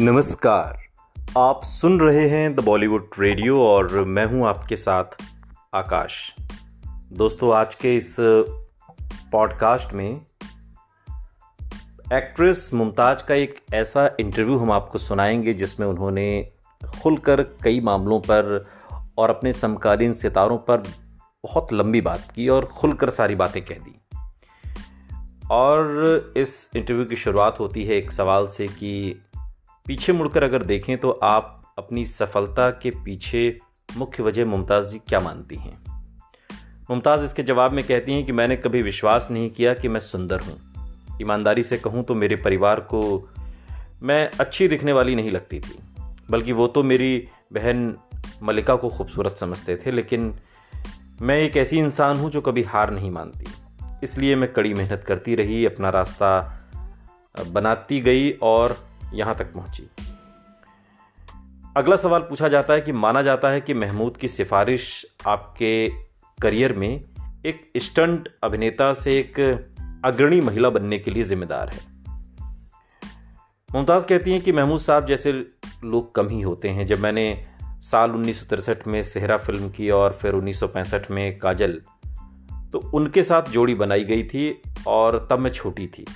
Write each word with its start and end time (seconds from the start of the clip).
नमस्कार। 0.00 0.82
आप 1.38 1.60
सुन 1.64 2.00
रहे 2.00 2.28
हैं 2.28 2.54
द 2.54 2.60
बॉलीवुड 2.60 3.10
रेडियो 3.18 3.62
और 3.62 4.04
मैं 4.04 4.26
हूँ 4.26 4.46
आपके 4.46 4.76
साथ 4.76 5.04
आकाश। 5.74 6.34
दोस्तों, 7.12 7.54
आज 7.54 7.74
के 7.74 7.96
इस 7.96 8.16
पॉडकास्ट 9.32 9.92
में 9.92 10.20
एक्ट्रेस 12.12 12.70
मुमताज़ 12.74 13.24
का 13.24 13.34
एक 13.34 13.60
ऐसा 13.74 14.16
इंटरव्यू 14.20 14.58
हम 14.58 14.72
आपको 14.72 14.98
सुनाएँगे 14.98 15.52
जिसमें 15.52 15.86
उन्होंने 15.86 16.52
खुलकर 17.02 17.42
कई 17.42 17.80
मामलों 17.80 18.20
पर 18.20 18.66
और 19.18 19.30
अपने 19.30 19.52
समकालीन 19.52 20.12
सितारों 20.12 20.58
पर 20.58 20.76
बहुत 21.44 21.72
लंबी 21.72 22.00
बात 22.00 22.32
की 22.34 22.48
और 22.48 22.64
खुलकर 22.64 23.10
सारी 23.10 23.34
बातें 23.34 23.64
कह 23.64 23.74
दी। 23.74 24.00
और 25.50 25.92
इस 26.36 26.70
इंटरव्यू 26.76 27.04
की 27.04 27.16
शुरुआत 27.16 27.60
होती 27.60 27.84
है 27.84 27.94
एक 27.94 28.12
सवाल 28.12 28.46
से 28.46 28.68
कि 28.68 29.22
पीछे 29.90 30.12
मुड़कर 30.12 30.42
अगर 30.42 30.62
देखें 30.62 30.98
तो 30.98 31.10
आप 31.10 31.74
अपनी 31.78 32.06
सफलता 32.06 32.70
के 32.70 32.90
पीछे 32.90 33.58
मुख्य 33.96 34.22
वजह 34.22 34.44
मुमताज़ 34.44 34.92
जी 34.92 34.98
क्या 34.98 35.20
मानती 35.20 35.56
हैं? 35.56 35.82
मुमताज़ 36.90 37.24
इसके 37.24 37.42
जवाब 37.42 37.72
में 37.72 37.84
कहती 37.84 38.12
हैं 38.12 38.26
कि 38.26 38.32
मैंने 38.32 38.56
कभी 38.56 38.82
विश्वास 38.82 39.28
नहीं 39.30 39.50
किया 39.50 39.74
कि 39.74 39.88
मैं 39.88 40.00
सुंदर 40.00 40.40
हूँ। 40.40 40.60
ईमानदारी 41.22 41.62
से 41.62 41.78
कहूँ 41.78 42.04
तो 42.04 42.14
मेरे 42.14 42.36
परिवार 42.36 42.80
को 42.80 43.28
मैं 44.02 44.30
अच्छी 44.40 44.68
दिखने 44.68 44.92
वाली 44.92 45.14
नहीं 45.14 45.30
लगती 45.30 45.60
थी। 45.60 45.78
बल्कि 46.30 46.52
वो 46.52 46.66
तो 46.66 46.82
मेरी 46.82 47.28
बहन 47.52 47.96
मलिका 48.42 48.76
को 48.76 48.88
खूबसूरत 48.88 49.36
समझते 49.40 49.76
थे, 49.76 49.90
लेकिन 49.90 50.34
मैं 51.22 51.38
एक 51.38 51.56
ऐसी 51.56 51.78
इंसान 51.78 52.16
हूँ 52.16 52.30
जो 52.30 52.40
कभी 52.40 52.62
हार 52.62 52.90
नहीं 52.90 53.10
मानती। 53.10 53.46
इसलिए 54.02 54.36
मैं 54.36 54.52
कड़ी 54.52 54.74
मेहनत 54.74 55.04
करती 55.06 55.34
रही, 55.34 55.66
अपना 55.66 55.90
रास्ता 55.90 56.60
बनाती 57.46 58.00
गई 58.00 58.30
और 58.30 58.89
यहाँ 59.14 59.34
तक 59.34 59.52
पहुँची। 59.52 59.90
अगला 61.76 61.96
सवाल 61.96 62.20
पूछा 62.20 62.48
जाता 62.48 62.74
है 62.74 62.80
कि 62.80 62.92
माना 62.92 63.22
जाता 63.22 63.48
है 63.48 63.60
कि 63.60 63.74
महमूद 63.74 64.16
की 64.16 64.28
सिफारिश 64.28 65.06
आपके 65.26 65.88
करियर 66.42 66.72
में 66.72 67.00
एक 67.46 67.72
स्टंट 67.76 68.28
अभिनेता 68.42 68.92
से 68.92 69.18
एक 69.18 69.40
अग्रणी 70.04 70.40
महिला 70.40 70.70
बनने 70.70 70.98
के 70.98 71.10
लिए 71.10 71.24
जिम्मेदार 71.24 71.68
है। 71.68 71.80
मुमताज़ 73.72 74.06
कहती 74.06 74.32
हैं 74.32 74.40
कि 74.40 74.52
महमूद 74.52 74.80
साहब 74.80 75.06
जैसे 75.06 75.32
लोग 75.84 76.14
कम 76.14 76.28
ही 76.28 76.40
होते 76.40 76.68
हैं। 76.68 76.86
जब 76.86 76.98
मैंने 76.98 77.44
साल 77.62 78.10
उन्नीस 78.10 78.48
में 78.86 79.02
सेहरा 79.02 79.36
फ़िल्म 79.36 79.70
की 79.70 79.90
और 79.90 80.12
फिर 80.12 80.34
उन्नीस 80.34 80.60
सौ 80.60 80.68
पैंसठ 80.68 81.10
में 81.10 81.38
काजल 81.38 81.82
तो 82.72 82.90
उनके 82.94 83.22
साथ 83.22 83.42
जोड़ी 83.42 83.74
बनाई 83.74 84.04
गई 84.04 84.22
थी 84.22 84.62
और 84.86 85.28
तब 85.30 85.38
मैं 85.38 85.50
छोटी 85.50 85.86
थी। 85.86 86.06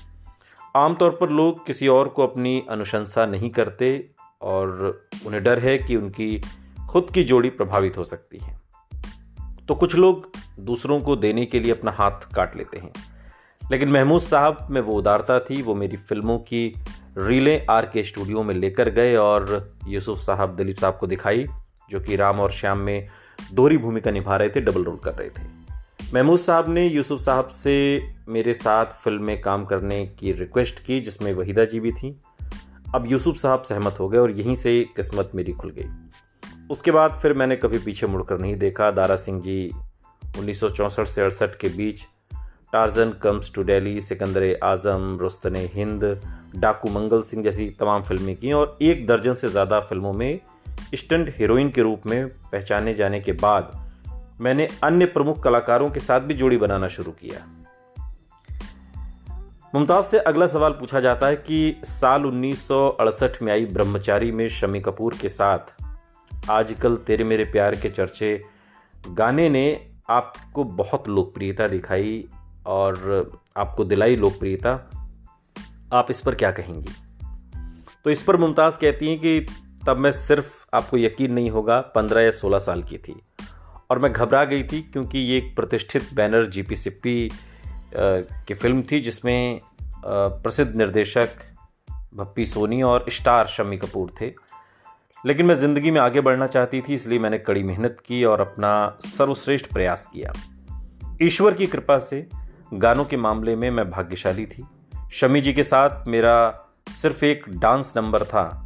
आमतौर 0.77 1.11
पर 1.11 1.29
लोग 1.29 1.67
किसी 1.67 1.89
और 1.89 2.09
को 2.09 2.23
अपनी 2.23 2.67
अनुशंसा 2.71 3.27
नहीं 3.27 3.51
करते 3.51 4.11
और 4.43 5.01
उन्हें 5.27 5.45
डर 5.45 5.59
है 5.59 5.79
कि 5.79 5.97
उनकी 5.97 6.43
खुद 6.91 7.07
की 7.15 7.25
जोड़ी 7.25 7.51
प्रभावित 7.51 7.99
हो 7.99 8.05
सकती 8.05 8.39
है। 8.39 8.61
तो 9.69 9.75
कुछ 9.75 9.95
लोग 9.95 10.33
दूसरों 10.61 11.01
को 11.01 11.17
देने 11.17 11.47
के 11.47 11.61
लिए 11.61 11.73
अपना 11.73 11.91
हाथ 11.91 12.11
काट 12.11 12.57
लेते 12.57 12.79
हैं। 12.79 12.93
लेकिन 13.71 13.89
महमूद 13.89 14.23
साहब 14.23 14.67
में 14.71 14.81
वो 14.81 14.93
उदारता 14.93 15.41
थी, 15.41 15.63
वो 15.63 15.75
मेरी 15.75 15.97
फ़िल्मों 15.97 16.39
की 16.39 16.75
रीलें 17.19 17.67
आर 17.71 17.87
के 17.87 18.05
स्टूडियो 18.05 18.43
में 18.43 18.55
लेकर 18.55 18.91
गए 18.91 19.17
और 19.17 19.75
यूसुफ 19.89 20.19
साहब 20.19 20.57
दिलीप 20.57 20.77
साहब 20.79 20.97
को 21.01 21.07
दिखाई, 21.07 21.47
जो 21.91 22.01
कि 22.01 22.17
राम 22.17 22.41
और 22.41 22.51
श्याम 22.51 22.79
में 22.79 23.07
दोहरी 23.53 23.79
भूमिका 23.79 24.11
निभा 24.11 24.37
रहे 24.37 24.49
थे, 24.49 24.61
डबल 24.61 24.85
रोल 24.85 24.97
कर 24.97 25.13
रहे 25.13 25.29
थे। 25.29 25.54
महमूद 26.15 26.39
साहब 26.39 26.69
ने 26.69 26.87
यूसुफ 26.87 27.21
साहब 27.21 27.49
से 27.49 27.73
मेरे 28.29 28.53
साथ 28.55 28.93
फ़िल्म 29.05 29.23
में 29.25 29.41
काम 29.41 29.65
करने 29.65 30.05
की 30.19 30.33
रिक्वेस्ट 30.33 30.79
की, 30.81 31.01
जिसमें 31.01 31.33
वहीदा 31.35 31.65
जी 31.65 31.81
भी 31.81 31.93
थी। 31.93 32.11
अब 32.95 33.07
यूसुफ 33.11 33.37
साहब 33.37 33.63
सहमत 33.63 33.97
हो 34.01 34.09
गए 34.09 34.19
और 34.19 34.31
यहीं 34.31 34.55
से 34.55 34.79
किस्मत 34.97 35.31
मेरी 35.35 35.53
खुल 35.53 35.71
गई। 35.71 35.89
उसके 36.71 36.91
बाद 36.91 37.19
फिर 37.23 37.33
मैंने 37.33 37.57
कभी 37.57 37.79
पीछे 37.79 38.07
मुड़कर 38.07 38.39
नहीं 38.39 38.57
देखा। 38.57 38.91
दारा 38.91 39.17
सिंह 39.17 39.41
जी 39.41 39.71
उन्नीस 40.39 40.61
से 40.65 41.23
अड़सठ 41.23 41.57
के 41.57 41.69
बीच, 41.69 42.05
Tarzan 42.73 43.13
comes 43.23 43.53
to 43.55 43.63
Delhi, 43.63 44.01
Sikandar 44.01 44.59
Azam, 44.65 45.17
Rustam 45.21 45.57
Hind, 45.75 46.05
Daku 46.57 46.91
Mangal 46.91 47.23
Singh 47.23 47.43
जैसी 47.43 47.71
तमाम 47.81 48.03
फ़िल्में 48.03 48.37
की 48.37 48.53
और 48.53 48.77
एक 48.83 49.07
दर्जन 49.07 49.35
से 49.35 49.49
ज़्यादा 49.49 49.81
फ़िल्मों 49.81 50.13
में 50.13 50.41
स्टंट 50.95 51.35
हीरोइन 51.39 51.71
के 51.71 51.83
रूप 51.83 52.07
में 52.07 52.29
पहचाने 52.29 52.95
जाने 52.95 53.21
के 53.21 53.33
बाद 53.33 53.81
मैंने 54.41 54.69
अन्य 54.83 55.07
प्रमुख 55.07 55.43
कलाकारों 55.43 55.91
के 55.91 56.01
साथ 56.01 56.21
भी 56.21 56.35
जोड़ी 56.35 56.57
बनाना 56.57 56.89
शुरू 56.89 57.13
किया। 57.13 57.47
मुमताज़ 59.75 60.05
से 60.05 60.19
अगला 60.19 60.47
सवाल 60.47 60.73
पूछा 60.73 61.01
जाता 61.01 61.27
है 61.27 61.37
कि 61.37 61.81
साल 61.85 62.27
उन्नीस 62.27 62.69
सौ 62.69 62.89
अड़सठ 62.89 63.43
में 63.43 63.53
आई 63.53 63.67
ब्रह्मचारी 63.67 64.33
में 64.33 64.49
शमी 64.49 64.81
कपूर 64.81 65.15
के 65.23 65.29
साथ 65.29 65.85
आजकल 66.51 66.97
तेरे 66.97 67.25
मेरे 67.25 67.45
प्यार 67.45 67.77
के 67.77 67.91
चर्चे 67.91 68.45
गाने 69.09 69.49
ने 69.49 69.91
आपको 70.11 70.65
बहुत 70.65 71.09
लोकप्रियता 71.09 71.69
दिखाई 71.69 72.29
और 72.67 73.31
आपको 73.57 73.85
दिलाई 73.85 74.17
लोकप्रियता। 74.17 74.91
आप 75.93 76.07
इस 76.11 76.21
पर 76.21 76.35
क्या 76.35 76.51
कहेंगी? 76.51 76.91
तो 78.05 78.11
इस 78.11 78.23
पर 78.23 78.37
मुमताज़ 78.37 78.79
कहती 78.79 79.09
हैं 79.09 79.19
कि 79.19 79.47
तब 79.87 79.97
मैं 79.97 80.13
सिर्फ़ 80.13 80.65
आपको 80.75 80.97
यकीन 80.97 81.33
नहीं 81.33 81.51
होगा, 81.51 81.81
पंद्रह 81.81 82.21
या 82.21 82.31
सोलह 82.31 82.59
साल 82.59 82.83
की 82.83 82.99
थी। 82.99 83.23
और 83.91 83.99
मैं 83.99 84.13
घबरा 84.13 84.45
गई 84.45 84.63
थी 84.63 84.81
क्योंकि 84.83 85.19
ये 85.19 85.37
एक 85.39 85.55
प्रतिष्ठित 85.57 86.13
बैनर 86.15 86.47
जीपी 86.47 86.77
सिप्पी 86.77 87.31
की 87.97 88.55
फ़िल्म 88.55 88.83
थी, 88.83 89.01
जिसमें 89.01 89.61
प्रसिद्ध 90.07 90.75
निर्देशक 90.77 91.29
भप्पी 92.15 92.47
सोनी 92.47 92.83
और 92.83 93.05
स्टार 93.09 93.47
शम्मी 93.47 93.77
कपूर 93.77 94.11
थे। 94.21 94.33
लेकिन 95.27 95.47
मैं 95.47 95.55
ज़िंदगी 95.55 95.91
में 95.91 96.01
आगे 96.01 96.21
बढ़ना 96.21 96.47
चाहती 96.47 96.81
थी, 96.81 96.95
इसलिए 96.95 97.19
मैंने 97.19 97.39
कड़ी 97.39 97.63
मेहनत 97.63 98.03
की 98.07 98.25
और 98.25 98.41
अपना 98.41 98.99
सर्वश्रेष्ठ 99.01 99.73
प्रयास 99.73 100.07
किया। 100.15 100.33
ईश्वर 101.23 101.55
की 101.55 101.67
कृपा 101.67 101.99
से 101.99 102.27
गानों 102.75 103.05
के 103.05 103.17
मामले 103.17 103.57
में 103.57 103.71
मैं 103.71 103.91
भाग्यशाली 103.91 104.47
थी। 104.47 104.65
शमी 105.13 105.41
जी 105.41 105.53
के 105.53 105.65
साथ 105.65 106.07
मेरा 106.09 106.37
सिर्फ़ 107.03 107.25
एक 107.25 107.45
डांस 107.49 107.93
नंबर 107.97 108.25
था 108.25 108.64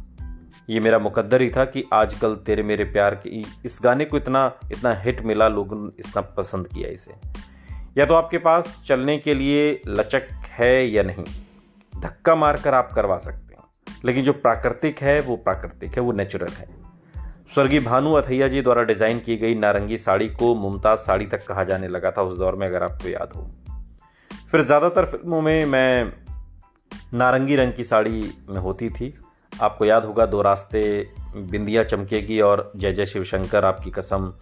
ये 0.69 0.79
मेरा 0.79 0.97
मुकद्दर 0.99 1.41
ही 1.41 1.49
था 1.49 1.63
कि 1.65 1.83
आजकल 1.93 2.35
तेरे 2.45 2.63
मेरे 2.63 2.83
प्यार 2.85 3.15
की 3.17 3.43
इस 3.65 3.79
गाने 3.83 4.05
को 4.05 4.17
इतना 4.17 4.41
इतना 4.71 4.93
हिट 4.95 5.21
मिला, 5.21 5.47
लोगों 5.47 5.77
ने 5.77 5.89
इतना 5.99 6.21
पसंद 6.33 6.67
किया 6.67 6.89
इसे। 6.89 7.13
या 7.97 8.05
तो 8.05 8.13
आपके 8.13 8.37
पास 8.37 8.81
चलने 8.85 9.17
के 9.17 9.33
लिए 9.33 9.81
लचक 9.87 10.27
है 10.49 10.87
या 10.87 11.03
नहीं, 11.03 11.23
धक्का 11.93 12.35
मारकर 12.35 12.73
आप 12.73 12.91
करवा 12.93 13.17
सकते 13.17 13.55
हैं, 13.55 13.63
लेकिन 14.05 14.23
जो 14.23 14.33
प्राकृतिक 14.33 14.99
है, 14.99 15.19
वो 15.21 15.35
प्राकृतिक 15.37 15.95
है, 15.95 16.01
वो 16.01 16.11
नेचुरल 16.11 16.51
है। 16.53 16.67
स्वर्गीय 17.53 17.79
भानु 17.79 18.13
अथैया 18.13 18.47
जी 18.47 18.61
द्वारा 18.61 18.83
डिज़ाइन 18.83 19.19
की 19.19 19.37
गई 19.37 19.55
नारंगी 19.55 19.97
साड़ी 19.97 20.27
को 20.29 20.53
मुमताज़ 20.55 20.99
साड़ी 20.99 21.25
तक 21.25 21.45
कहा 21.47 21.63
जाने 21.63 21.87
लगा 21.87 22.11
था, 22.11 22.21
उस 22.21 22.37
दौर 22.37 22.55
में 22.55 22.67
अगर 22.67 22.83
आपको 22.83 23.09
याद 23.09 23.33
हो। 23.35 23.49
फिर 24.51 24.61
ज़्यादातर 24.61 25.05
फ़िल्मों 25.05 25.41
में 25.41 25.65
मैं 25.65 26.11
नारंगी 27.13 27.55
रंग 27.55 27.73
की 27.73 27.83
साड़ी 27.83 28.31
में 28.49 28.59
होती 28.59 28.89
थी 28.89 29.13
आपको 29.61 29.85
याद 29.85 30.05
होगा, 30.05 30.25
दो 30.25 30.41
रास्ते 30.41 30.81
बिंदिया 31.35 31.83
चमकेगी 31.83 32.39
और 32.41 32.71
जय 32.75 32.91
जय 32.91 33.05
शिव 33.05 33.23
शंकर 33.23 33.65
आपकी 33.65 33.91
कसम, 33.91 34.33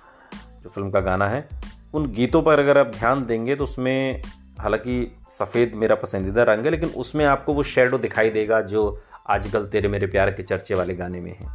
जो 0.64 0.70
फ़िल्म 0.70 0.90
का 0.92 1.00
गाना 1.00 1.28
है। 1.28 1.48
उन 1.94 2.12
गीतों 2.12 2.42
पर 2.42 2.60
अगर 2.60 2.78
आप 2.78 2.88
ध्यान 2.88 3.26
देंगे 3.26 3.56
तो 3.56 3.64
उसमें 3.64 4.22
हालाँकि 4.60 5.18
सफ़ेद 5.30 5.74
मेरा 5.76 5.96
पसंदीदा 5.96 6.44
रंग 6.44 6.66
है, 6.66 6.72
लेकिन 6.72 6.90
उसमें 6.90 7.26
आपको 7.26 7.54
वो 7.54 7.64
शेडो 7.64 7.98
दिखाई 7.98 8.30
देगा, 8.30 8.62
जो 8.62 9.02
आजकल 9.30 9.66
तेरे 9.66 9.88
मेरे 9.88 10.08
प्यार 10.08 10.32
के 10.32 10.44
चर्चे 10.44 10.76
वाले 10.76 10.96
गाने 10.96 11.20
में 11.20 11.32
है। 11.32 11.48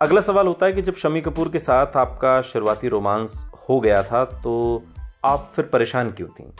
अगला 0.00 0.20
सवाल 0.20 0.46
होता 0.46 0.66
है 0.66 0.72
कि 0.72 0.82
जब 0.82 0.94
शमी 0.94 1.20
कपूर 1.20 1.48
के 1.48 1.58
साथ 1.58 1.96
आपका 1.96 2.40
शुरुआती 2.42 2.88
रोमांस 2.88 3.50
हो 3.68 3.80
गया 3.80 4.02
था 4.02 4.24
तो 4.24 4.84
आप 5.24 5.52
फिर 5.56 5.64
परेशान 5.64 6.10
क्यों 6.10 6.28
थी? 6.28 6.52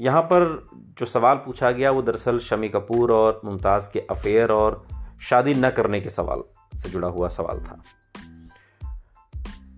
यहाँ 0.00 0.22
पर 0.22 0.68
जो 0.98 1.06
सवाल 1.06 1.36
पूछा 1.36 1.70
गया, 1.70 1.90
वो 1.90 2.02
दरअसल 2.02 2.38
शमी 2.38 2.68
कपूर 2.68 3.12
और 3.12 3.40
मुमताज़ 3.44 3.92
के 3.92 4.00
अफेयर 4.00 4.52
और 4.52 4.86
शादी 5.20 5.54
न 5.54 5.70
करने 5.70 6.00
के 6.00 6.10
सवाल 6.10 6.42
से 6.78 6.88
जुड़ा 6.88 7.08
हुआ 7.08 7.28
सवाल 7.28 7.60
था। 7.60 7.82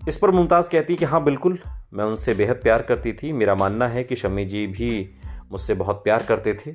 इस 0.08 0.18
पर 0.18 0.30
मुमताज़ 0.30 0.70
कहती 0.70 0.96
कि 0.96 1.04
हाँ 1.04 1.24
बिल्कुल, 1.24 1.58
मैं 1.92 2.04
उनसे 2.04 2.34
बेहद 2.34 2.56
प्यार 2.56 2.82
करती 2.82 3.12
थी। 3.12 3.32
मेरा 3.32 3.54
मानना 3.54 3.88
है 3.88 4.04
कि 4.04 4.16
शमी 4.16 4.44
जी 4.44 4.66
भी 4.66 5.14
मुझसे 5.52 5.74
बहुत 5.74 5.96
प्यार 5.96 6.22
करते 6.22 6.54
थे। 6.54 6.72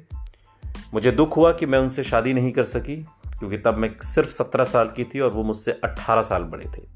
मुझे 0.94 1.12
दुख 1.12 1.38
हुआ 1.38 1.52
कि 1.52 1.66
मैं 1.66 1.80
उनसे 1.80 2.04
शादी 2.04 2.34
नहीं 2.34 2.52
कर 2.52 2.64
सकी, 2.64 2.96
क्योंकि 3.40 3.58
तब 3.58 3.78
मैं 3.78 3.96
सिर्फ़ 4.02 4.30
सत्रह 4.30 4.64
साल 4.64 4.88
की 4.88 5.04
थी 5.04 5.20
और 5.20 5.32
वो 5.32 5.44
मुझसे 5.44 5.72
अट्ठारह 5.72 6.22
साल 6.22 6.44
बड़े 6.44 6.70
थे। 6.78 6.88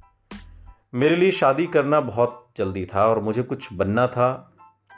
मेरे 0.93 1.15
लिए 1.15 1.31
शादी 1.31 1.67
करना 1.67 2.01
बहुत 2.01 2.47
जल्दी 2.57 2.85
था 2.85 3.07
और 3.07 3.19
मुझे 3.19 3.43
कुछ 3.43 3.73
बनना 3.73 4.07
था 4.07 4.50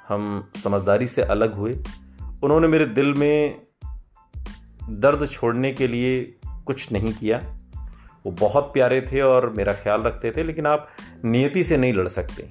हम 0.07 0.51
समझदारी 0.55 1.07
से 1.07 1.21
अलग 1.23 1.53
हुए। 1.53 1.73
उन्होंने 2.43 2.67
मेरे 2.67 2.85
दिल 2.85 3.13
में 3.13 3.61
दर्द 4.89 5.27
छोड़ने 5.27 5.71
के 5.71 5.87
लिए 5.87 6.21
कुछ 6.65 6.91
नहीं 6.91 7.13
किया। 7.13 7.41
वो 8.25 8.31
बहुत 8.31 8.71
प्यारे 8.73 9.01
थे 9.01 9.21
और 9.21 9.49
मेरा 9.49 9.73
ख्याल 9.73 10.01
रखते 10.01 10.31
थे, 10.31 10.43
लेकिन 10.43 10.67
आप 10.67 10.87
नियति 11.25 11.63
से 11.63 11.77
नहीं 11.77 11.93
लड़ 11.93 12.07
सकते। 12.07 12.47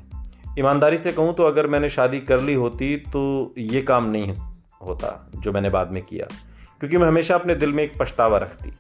ईमानदारी 0.58 0.99
से 0.99 1.12
कहूँ 1.12 1.34
तो 1.34 1.43
अगर 1.43 1.66
मैंने 1.66 1.88
शादी 1.88 2.20
कर 2.20 2.40
ली 2.40 2.54
होती 2.54 2.96
तो 2.96 3.55
ये 3.58 3.82
काम 3.82 4.10
नहीं 4.10 4.34
होता 4.82 5.31
जो 5.37 5.52
मैंने 5.52 5.70
बाद 5.70 5.90
में 5.90 6.02
किया, 6.02 6.26
क्योंकि 6.81 6.98
मैं 6.98 7.08
हमेशा 7.08 7.34
अपने 7.34 7.55
दिल 7.55 7.72
में 7.72 7.82
एक 7.84 7.93
पछतावा 7.98 8.38
रखती। 8.38 8.72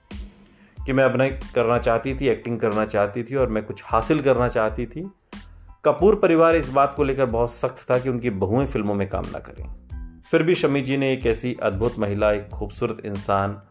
कि 0.78 0.92
मैं 0.92 1.04
अभिनय 1.04 1.28
करना 1.54 1.78
चाहती 1.78 2.14
थी 2.14 2.28
एक्टिंग 2.28 2.58
करना 2.60 2.84
चाहती 2.86 3.22
थी 3.22 3.34
और 3.34 3.48
मैं 3.48 3.62
कुछ 3.64 3.82
हासिल 3.84 4.22
करना 4.22 4.48
चाहती 4.48 4.86
थी 4.86 5.02
कपूर 5.84 6.14
परिवार 6.14 6.56
इस 6.56 6.68
बात 6.68 6.94
को 6.96 7.04
लेकर 7.04 7.26
बहुत 7.26 7.52
सख्त 7.52 7.90
था 7.90 7.98
कि 7.98 8.08
उनकी 8.08 8.30
बहुएँ 8.30 8.66
फ़िल्मों 8.66 8.94
में 8.94 9.08
काम 9.08 9.24
ना 9.26 9.38
करें। 9.38 9.74
फिर 10.30 10.42
भी 10.42 10.54
शमी 10.54 10.82
जी 10.82 10.96
ने 10.96 11.12
एक 11.12 11.26
ऐसी 11.26 11.56
अद्भुत 11.62 11.98
महिला, 11.98 12.32
एक 12.32 12.48
खूबसूरत 12.48 13.02
इंसान, 13.04 13.62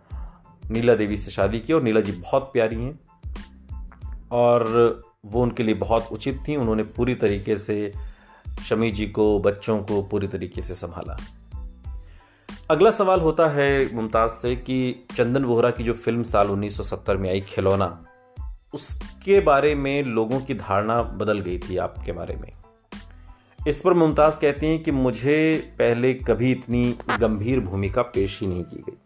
नीला 0.71 0.95
देवी 0.95 1.17
से 1.17 1.31
शादी 1.31 1.59
की 1.59 1.73
और 1.73 1.83
नीला 1.83 2.01
जी 2.01 2.11
बहुत 2.11 2.43
प्यारी 2.43 2.75
हैं 2.75 2.99
और 4.31 4.63
वो 5.25 5.41
उनके 5.41 5.63
लिए 5.63 5.75
बहुत 5.75 6.07
उचित 6.11 6.43
थी। 6.47 6.55
उन्होंने 6.55 6.83
पूरी 6.83 7.15
तरीके 7.15 7.57
से 7.57 7.93
शमी 8.69 8.91
जी 8.91 9.07
को, 9.07 9.39
बच्चों 9.39 9.83
को 9.83 10.03
पूरी 10.03 10.27
तरीके 10.27 10.61
से 10.61 10.73
संभाला। 10.73 11.17
अगला 12.71 12.91
सवाल 12.91 13.19
होता 13.19 13.47
है 13.47 13.95
मुमताज़ 13.95 14.31
से 14.31 14.55
कि 14.55 15.05
चंदन 15.15 15.45
वोहरा 15.45 15.71
की 15.71 15.83
जो 15.83 15.93
फ़िल्म 15.93 16.23
साल 16.23 16.47
1970 16.47 17.17
में 17.17 17.29
आई, 17.29 17.41
खिलौना 17.41 18.05
उसके 18.73 19.39
बारे 19.39 19.75
में 19.75 20.03
लोगों 20.03 20.39
की 20.39 20.53
धारणा 20.53 21.03
बदल 21.03 21.39
गई 21.39 21.57
थी 21.57 21.77
आपके 21.77 22.12
बारे 22.12 22.35
में। 22.35 22.51
इस 23.68 23.81
पर 23.81 23.94
मुमताज़ 23.94 24.39
कहती 24.39 24.68
हैं 24.68 24.83
कि 24.83 24.91
मुझे 24.91 25.63
पहले 25.79 26.13
कभी 26.13 26.51
इतनी 26.51 26.95
गंभीर 27.19 27.59
भूमिका 27.59 28.01
पेश 28.01 28.41
ही 28.41 28.47
नहीं 28.47 28.63
की 28.63 28.75
गई। 28.75 28.97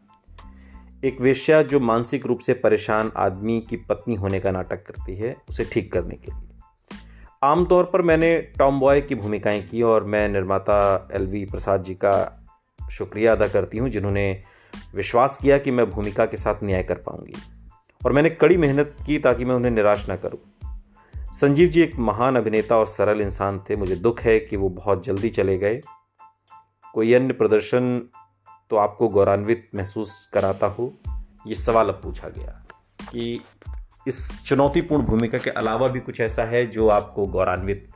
एक 1.08 1.22
वेश्या 1.22 1.62
जो 1.62 1.80
मानसिक 1.80 2.26
रूप 2.26 2.40
से 2.40 2.54
परेशान 2.54 3.12
आदमी 3.18 3.62
की 3.70 3.78
पत्नी 3.78 4.16
होने 4.16 4.40
का 4.40 4.52
नाटक 4.52 4.86
करती 4.86 5.16
है, 5.16 5.36
उसे 5.50 5.66
ठीक 5.66 5.94
करने 5.94 6.16
के 6.16 6.32
लिए। 6.32 6.50
आमतौर 7.44 7.84
पर 7.84 8.02
मैंने 8.02 8.38
टॉम 8.40 8.80
बॉय 8.80 9.02
की 9.02 9.16
भूमिकाएँ 9.16 9.62
की 9.62 9.82
और 9.82 10.04
मैं 10.04 10.30
निर्माता 10.30 11.10
एल 11.12 11.28
वी 11.28 11.46
प्रसाद 11.46 11.84
जी 11.84 11.94
का 11.94 12.46
शुक्रिया 12.92 13.32
अदा 13.32 13.48
करती 13.48 13.78
हूँ, 13.78 13.90
जिन्होंने 13.90 14.42
विश्वास 14.96 15.38
किया 15.42 15.58
कि 15.58 15.72
मैं 15.72 15.90
भूमिका 15.90 16.26
के 16.26 16.38
साथ 16.38 16.56
न्याय 16.64 16.84
कर 16.84 16.96
पाऊँगी। 16.96 17.34
और 18.06 18.12
मैंने 18.12 18.30
कड़ी 18.30 18.58
मेहनत 18.58 18.98
की 19.06 19.20
ताकि 19.20 19.46
मैं 19.46 19.56
उन्हें 19.56 19.72
निराश 19.72 20.10
ना 20.10 20.16
करूँ। 20.16 20.40
संजीव 21.34 21.70
जी 21.70 21.82
एक 21.82 21.96
महान 21.96 22.36
अभिनेता 22.36 22.78
और 22.78 22.88
सरल 22.88 23.22
इंसान 23.22 23.60
थे। 23.60 23.76
मुझे 23.76 23.96
दुख 23.96 24.20
है 24.20 24.40
कि 24.40 24.58
वो 24.58 24.70
बहुत 24.70 25.06
जल्दी 25.06 25.30
चले 25.30 25.58
गए। 25.58 25.82
कोई 26.94 27.14
अन्य 27.14 27.34
प्रदर्शन 27.34 28.10
तो 28.70 28.76
आपको 28.76 29.10
गौरवान्वित 29.10 29.70
महसूस 29.76 30.30
कराता 30.34 30.68
हो? 30.68 30.94
ये 31.48 31.56
सवाल 31.56 31.90
अब 31.90 32.00
पूछा 32.04 32.30
गया 32.30 32.66
कि 33.12 33.44
इस 34.08 34.44
चुनौतीपूर्ण 34.44 35.04
भूमिका 35.04 35.38
के 35.38 35.50
अलावा 35.50 35.88
भी 35.88 36.00
कुछ 36.00 36.22
ऐसा 36.22 36.44
है 36.44 36.66
जो 36.66 36.88
आपको 36.88 37.26
गौरवान्वित 37.26 37.90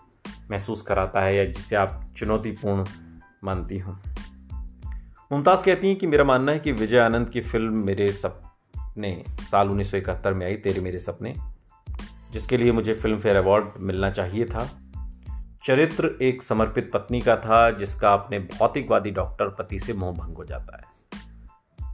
महसूस 0.51 0.81
कराता 0.81 1.21
है 1.21 1.35
या 1.35 1.45
जिसे 1.45 1.75
आप 1.75 2.06
चुनौतीपूर्ण 2.17 2.85
मानती 3.44 3.77
हूँ? 3.77 4.00
मुमताज़ 5.31 5.63
कहती 5.63 5.88
हैं 5.88 5.95
कि 5.95 6.07
मेरा 6.07 6.23
मानना 6.23 6.51
है 6.51 6.59
कि 6.59 6.71
विजय 6.71 6.97
आनंद 6.97 7.29
की 7.29 7.41
फ़िल्म 7.41 7.73
मेरे 7.73 8.11
सपने 8.89 9.24
साल 9.30 9.69
उन्नीस 9.69 9.91
सौ 9.91 9.97
इकहत्तर 9.97 10.33
में 10.33 10.45
आई, 10.45 10.56
तेरे 10.56 10.81
मेरे 10.81 11.00
सपने, 11.00 11.33
जिसके 12.31 12.57
लिए 12.57 12.71
मुझे 12.71 12.94
फ़िल्म 12.94 13.19
फेयर 13.19 13.36
अवार्ड 13.36 13.65
मिलना 13.77 14.12
चाहिए 14.12 14.45
था। 14.45 14.69
चरित्र 15.65 16.18
एक 16.21 16.44
समर्पित 16.44 16.91
पत्नी 16.94 17.21
का 17.21 17.38
था, 17.38 17.71
जिसका 17.71 18.13
अपने 18.13 18.39
भौतिकवादी 18.39 19.12
डॉक्टर 19.12 19.47
पति 19.47 19.80
से 19.80 19.94
मोह 19.94 20.13
भंग 20.13 20.36
हो 20.36 20.45
जाता 20.45 20.77
है। 20.77 20.83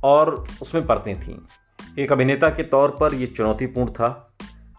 और 0.04 0.48
उसमें 0.62 0.88
परतें 0.88 1.22
थीं। 1.22 1.38
एक 2.00 2.12
अभिनेता 2.12 2.50
के 2.50 2.64
तौर 2.64 2.90
पर 3.00 3.14
यह 3.14 3.28
चुनौतीपूर्ण 3.28 3.92
था। 3.92 4.34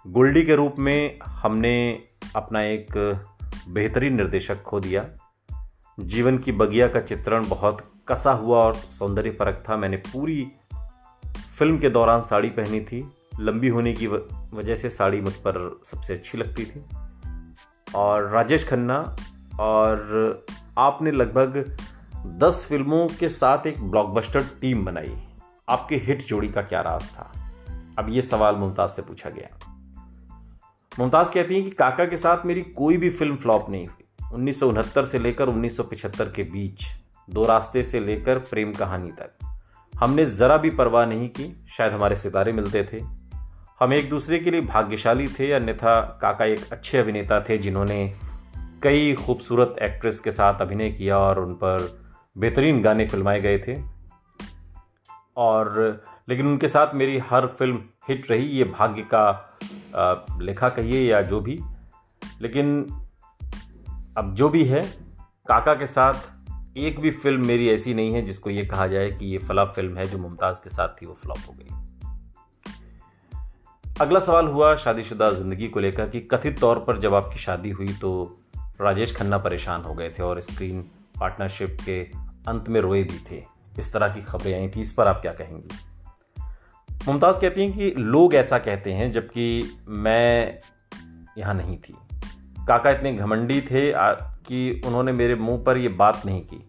गुल्डी 0.06 0.42
के 0.42 0.54
रूप 0.54 0.74
में 0.78 1.18
हमने 1.26 2.02
अपना 2.36 2.62
एक 2.62 3.20
बेहतरीन 3.68 4.14
निर्देशक 4.14 4.62
खो 4.62 4.80
दिया। 4.80 5.08
जीवन 6.00 6.38
की 6.38 6.52
बगिया 6.52 6.88
का 6.88 7.00
चित्रण 7.00 7.48
बहुत 7.48 7.92
कसा 8.08 8.32
हुआ 8.32 8.58
और 8.58 8.74
सौंदर्य 8.74 9.30
परक 9.30 9.64
था। 9.68 9.76
मैंने 9.76 9.96
पूरी 9.96 10.52
फ़िल्म 11.58 11.78
के 11.78 11.90
दौरान 11.90 12.22
साड़ी 12.22 12.48
पहनी 12.48 12.80
थी। 12.80 13.10
लंबी 13.40 13.68
होने 13.68 13.92
की 13.92 14.06
वजह 14.06 14.76
से 14.76 14.90
साड़ी 14.90 15.20
मुझ 15.20 15.32
पर 15.32 15.80
सबसे 15.84 16.14
अच्छी 16.14 16.38
लगती 16.38 16.64
थी। 16.64 16.84
और 17.94 18.28
राजेश 18.28 18.68
खन्ना 18.68 19.16
और 19.60 20.44
आपने 20.78 21.10
लगभग 21.10 21.76
दस 22.26 22.66
फ़िल्मों 22.68 23.08
के 23.08 23.28
साथ 23.28 23.66
एक 23.66 23.90
ब्लॉकबस्टर 23.90 24.42
टीम 24.42 24.84
बनाई। 24.84 25.16
आपके 25.68 25.96
हिट 25.96 26.22
जोड़ी 26.22 26.48
का 26.48 26.62
क्या 26.62 26.80
राज 26.80 27.08
था? 27.08 27.52
अब 27.98 28.06
ये 28.08 28.22
सवाल 28.22 28.56
मुमताज़ 28.56 28.90
से 28.90 29.02
पूछा 29.02 29.30
गया। 29.30 29.58
मुमताज़ 30.98 31.32
कहती 31.32 31.54
हैं 31.54 31.64
कि 31.64 31.70
काका 31.70 32.04
के 32.04 32.16
साथ 32.16 32.46
मेरी 32.46 32.62
कोई 32.62 32.96
भी 32.96 33.10
फ़िल्म 33.10 33.36
फ्लॉप 33.36 33.70
नहीं 33.70 33.86
हुई। 33.86 34.28
उन्नीस 34.32 34.60
सौ 34.60 34.68
उनहत्तर 34.68 35.04
से 35.04 35.18
लेकर 35.18 35.48
1975 35.48 36.28
के 36.28 36.42
बीच, 36.42 36.84
दो 37.30 37.44
रास्ते 37.44 37.82
से 37.82 38.00
लेकर 38.00 38.38
प्रेम 38.38 38.72
कहानी 38.72 39.12
तक। 39.12 39.45
हमने 40.00 40.24
ज़रा 40.24 40.56
भी 40.56 40.70
परवाह 40.70 41.06
नहीं 41.06 41.28
की। 41.28 41.66
शायद 41.68 41.92
हमारे 41.92 42.16
सितारे 42.16 42.52
मिलते 42.52 42.88
थे। 42.92 43.00
हम 43.80 43.92
एक 43.92 44.08
दूसरे 44.10 44.38
के 44.38 44.50
लिए 44.50 44.60
भाग्यशाली 44.60 45.28
थे, 45.28 45.52
अन्यथा 45.52 46.18
काका 46.22 46.44
एक 46.44 46.72
अच्छे 46.72 46.98
अभिनेता 46.98 47.40
थे 47.40 47.58
जिन्होंने 47.58 48.14
कई 48.82 49.14
खूबसूरत 49.14 49.76
एक्ट्रेस 49.82 50.20
के 50.20 50.30
साथ 50.30 50.60
अभिनय 50.60 50.90
किया 50.90 51.18
और 51.18 51.40
उन 51.40 51.54
पर 51.54 52.00
बेहतरीन 52.38 52.82
गाने 52.82 53.06
फिल्माए 53.06 53.40
गए 53.40 53.58
थे। 53.58 53.82
और 55.36 56.00
लेकिन 56.28 56.46
उनके 56.46 56.68
साथ 56.68 56.94
मेरी 56.94 57.18
हर 57.18 57.46
फ़िल्म 57.46 57.78
हिट 58.08 58.30
रही, 58.30 58.44
ये 58.44 58.64
भाग्य 58.64 59.02
का 59.02 59.56
लेखा 60.40 60.68
कहिए 60.68 61.10
या 61.10 61.22
जो 61.22 61.40
भी। 61.40 61.60
लेकिन 62.40 62.86
अब 64.18 64.34
जो 64.34 64.48
भी 64.48 64.64
है, 64.64 64.82
काका 65.48 65.74
के 65.74 65.86
साथ 65.86 66.14
एक 66.76 66.98
भी 67.00 67.10
फ़िल्म 67.10 67.46
मेरी 67.46 67.68
ऐसी 67.70 67.94
नहीं 67.94 68.12
है 68.12 68.22
जिसको 68.22 68.50
ये 68.50 68.64
कहा 68.66 68.86
जाए 68.86 69.10
कि 69.10 69.26
ये 69.26 69.38
फला 69.38 69.64
फ़िल्म 69.64 69.96
है 69.96 70.04
जो 70.06 70.18
मुमताज़ 70.18 70.56
के 70.56 70.70
साथ 70.70 70.88
थी, 70.88 71.06
वो 71.06 71.14
फ्लॉप 71.14 71.38
हो 71.48 71.52
गई। 71.52 71.68
अगला 74.00 74.20
सवाल 74.20 74.46
हुआ 74.46 74.74
शादीशुदा 74.76 75.30
ज़िंदगी 75.30 75.68
को 75.68 75.80
लेकर 75.80 76.08
कि 76.08 76.20
कथित 76.20 76.58
तौर 76.60 76.78
पर 76.78 76.98
जब 76.98 77.14
आपकी 77.14 77.38
शादी 77.38 77.70
हुई 77.70 77.88
तो 77.88 78.40
राजेश 78.80 79.16
खन्ना 79.16 79.38
परेशान 79.38 79.82
हो 79.82 79.94
गए 79.94 80.10
थे 80.10 80.22
और 80.22 80.40
स्क्रीन 80.40 80.82
पार्टनरशिप 81.20 81.76
के 81.84 82.00
अंत 82.48 82.68
में 82.68 82.80
रोए 82.80 83.02
भी 83.02 83.18
थे। 83.30 83.42
इस 83.78 83.92
तरह 83.92 84.08
की 84.08 84.22
खबरें 84.22 84.54
आई 84.54 84.68
थी, 84.68 84.80
इस 84.80 84.92
पर 84.92 85.08
आप 85.08 85.20
क्या 85.20 85.32
कहेंगी? 85.32 85.68
मुमताज़ 87.08 87.40
कहती 87.40 87.62
हैं 87.62 87.72
कि 87.72 87.90
लोग 87.98 88.34
ऐसा 88.34 88.58
कहते 88.58 88.92
हैं 88.92 89.10
जबकि 89.10 89.78
मैं 89.88 90.58
यहाँ 91.38 91.54
नहीं 91.54 91.76
थी। 91.78 91.94
काका 92.68 92.90
इतने 92.90 93.12
घमंडी 93.12 93.60
थे 93.60 93.90
कि 94.48 94.82
उन्होंने 94.86 95.12
मेरे 95.12 95.34
मुँह 95.34 95.62
पर 95.62 95.76
ये 95.76 95.88
बात 95.88 96.22
नहीं 96.26 96.42
की। 96.42 96.62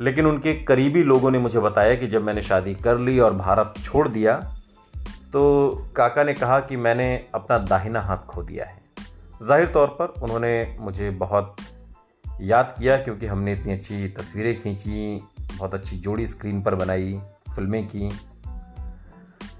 लेकिन 0.00 0.26
उनके 0.26 0.54
करीबी 0.64 1.02
लोगों 1.02 1.30
ने 1.30 1.38
मुझे 1.38 1.60
बताया 1.60 1.94
कि 1.94 2.06
जब 2.06 2.22
मैंने 2.22 2.42
शादी 2.42 2.74
कर 2.74 2.98
ली 2.98 3.18
और 3.18 3.34
भारत 3.34 3.74
छोड़ 3.84 4.06
दिया 4.08 4.34
तो 5.32 5.70
काका 5.96 6.24
ने 6.24 6.34
कहा 6.34 6.58
कि 6.60 6.76
मैंने 6.76 7.06
अपना 7.34 7.58
दाहिना 7.60 8.00
हाथ 8.00 8.26
खो 8.26 8.42
दिया 8.42 8.64
है। 8.64 8.80
ज़ाहिर 9.42 9.66
तौर 9.66 9.86
पर 10.00 10.12
उन्होंने 10.22 10.76
मुझे 10.80 11.10
बहुत 11.12 11.56
याद 12.42 12.74
किया 12.78 12.96
क्योंकि 12.96 13.26
हमने 13.26 13.52
इतनी 13.52 13.72
अच्छी 13.72 14.08
तस्वीरें 14.08 14.60
खींची, 14.60 15.20
बहुत 15.58 15.74
अच्छी 15.74 15.96
जोड़ी 15.96 16.26
स्क्रीन 16.26 16.62
पर 16.62 16.74
बनाई, 16.74 17.18
फ़िल्में 17.54 17.86
की। 17.86 18.10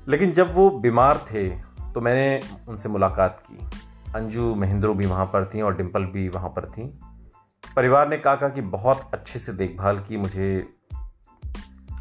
लेकिन 0.09 0.33
जब 0.33 0.55
वो 0.55 0.69
बीमार 0.81 1.25
थे 1.31 1.49
तो 1.95 2.01
मैंने 2.01 2.41
उनसे 2.69 2.89
मुलाकात 2.89 3.43
की। 3.43 3.59
अंजू 4.15 4.55
महेंद्रो 4.55 4.95
भी 4.95 5.07
वहाँ 5.07 5.27
पर 5.27 5.51
थी 5.55 5.61
और 5.61 5.77
डिम्पल 5.77 6.05
भी 6.07 6.29
वहाँ 6.29 6.49
पर 6.49 6.69
थी। 6.69 6.83
परिवार 7.77 8.09
ने 8.09 8.17
काका 8.19 8.49
की 8.49 8.61
बहुत 8.61 9.11
अच्छे 9.15 9.39
से 9.39 9.53
देखभाल 9.53 10.01
की, 10.01 10.17
मुझे 10.17 10.75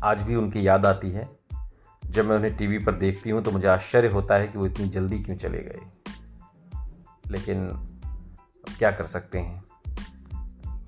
आज 0.03 0.22
भी 0.22 0.36
उनकी 0.36 0.67
याद 0.67 0.86
आती 0.86 1.10
है। 1.10 1.39
जब 2.05 2.25
मैं 2.25 2.36
उन्हें 2.36 2.58
टीवी 2.58 2.79
पर 2.79 2.91
देखती 2.91 3.29
हूँ 3.29 3.44
तो 3.44 3.51
मुझे 3.51 3.67
आश्चर्य 3.67 4.08
होता 4.08 4.36
है 4.36 4.48
कि 4.48 4.58
वो 4.58 4.65
इतनी 4.65 4.88
जल्दी 4.88 5.20
क्यों 5.20 5.38
चले 5.38 5.58
गए। 5.58 5.82
लेकिन 7.27 7.67
क्या 8.77 8.91
कर 8.91 9.03
सकते 9.03 9.39
हैं? 9.39 9.65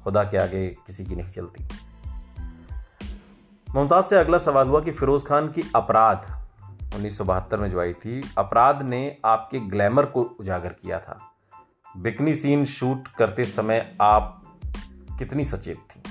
खुदा 0.03 0.23
के 0.23 0.37
आगे 0.37 0.67
किसी 0.67 1.05
की 1.05 1.15
नहीं 1.15 1.31
चलती। 1.31 1.67
मुमताज़ 3.75 4.05
से 4.05 4.15
अगला 4.15 4.37
सवाल 4.37 4.67
हुआ 4.67 4.81
कि 4.81 4.91
फिरोज़ 4.91 5.25
खान 5.25 5.47
की 5.47 5.71
अपराध 5.75 6.47
उन्नीस 6.95 7.17
सौ 7.17 7.23
बहत्तर 7.23 7.57
में 7.57 7.71
जो 7.71 7.81
आई 7.81 7.93
थी, 7.93 8.31
अपराध 8.37 8.81
ने 8.81 9.17
आपके 9.25 9.59
ग्लैमर 9.59 10.05
को 10.05 10.21
उजागर 10.21 10.69
किया 10.69 10.99
था। 10.99 11.31
बिकनी 11.97 12.35
सीन 12.35 12.65
शूट 12.65 13.07
करते 13.07 13.45
समय 13.45 13.97
आप 14.01 14.43
कितनी 15.17 15.43
सचेत 15.45 15.77
थी। 15.89 16.01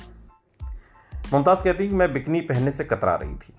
मुमताज़ 1.33 1.65
कहती 1.65 1.89
कि 1.89 1.95
मैं 1.95 2.13
बिकनी 2.13 2.41
पहनने 2.41 2.71
से 2.71 2.85
कतरा 2.85 3.15
रही 3.15 3.35
थी, 3.35 3.53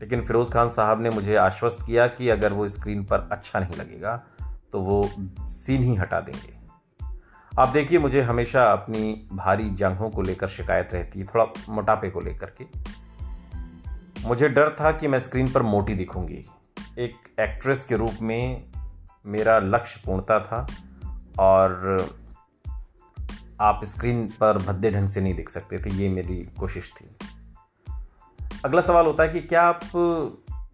लेकिन 0.00 0.24
फिरोज़ 0.24 0.50
खान 0.50 0.68
साहब 0.68 1.00
ने 1.00 1.10
मुझे 1.10 1.36
आश्वस्त 1.36 1.84
किया 1.86 2.06
कि 2.08 2.28
अगर 2.28 2.52
वो 2.52 2.68
स्क्रीन 2.68 3.04
पर 3.04 3.28
अच्छा 3.32 3.60
नहीं 3.60 3.76
लगेगा 3.76 4.16
तो 4.72 4.80
वो 4.80 5.10
सीन 5.50 5.82
ही 5.82 5.94
हटा 5.94 6.20
देंगे। 6.20 6.54
आप 7.52 7.68
देखिए, 7.68 7.98
मुझे 7.98 8.22
हमेशा 8.22 8.64
अपनी 8.64 9.28
भारी 9.32 9.68
जांघों 9.70 10.08
को 10.10 10.22
लेकर 10.22 10.48
शिकायत 10.48 10.94
रहती 10.94 11.18
है, 11.18 11.26
थोड़ा 11.26 11.44
मोटापे 11.68 12.10
को 12.10 12.20
लेकर 12.20 12.52
के। 12.60 12.64
मुझे 14.26 14.48
डर 14.48 14.70
था 14.80 14.92
कि 14.92 15.08
मैं 15.08 15.20
स्क्रीन 15.20 15.50
पर 15.52 15.62
मोटी 15.62 15.94
दिखूँगी। 15.94 16.44
एक 16.98 17.14
एक्ट्रेस 17.40 17.84
के 17.84 17.96
रूप 17.96 18.22
में 18.22 18.64
मेरा 19.26 19.58
लक्ष्य 19.58 20.00
पूर्णता 20.06 20.38
था 20.40 20.66
और 21.38 22.08
आप 23.62 23.84
स्क्रीन 23.84 24.26
पर 24.40 24.58
भद्दे 24.58 24.90
ढंग 24.90 25.08
से 25.08 25.20
नहीं 25.20 25.34
दिख 25.34 25.48
सकते 25.48 25.78
थे, 25.78 25.90
ये 25.90 26.08
मेरी 26.08 26.36
कोशिश 26.58 26.92
थी। 27.00 27.16
अगला 28.64 28.80
सवाल 28.80 29.06
होता 29.06 29.22
है 29.22 29.28
कि 29.28 29.40
क्या 29.40 29.62
आप 29.62 29.80